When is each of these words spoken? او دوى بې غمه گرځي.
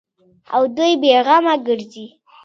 او 0.55 0.63
دوى 0.75 0.91
بې 1.01 1.15
غمه 1.25 1.55
گرځي. 1.65 2.05